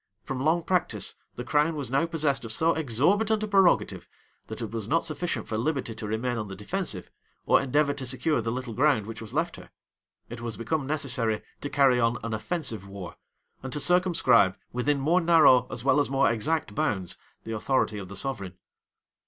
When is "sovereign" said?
18.15-18.57